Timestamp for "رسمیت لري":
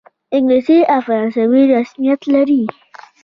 1.73-2.63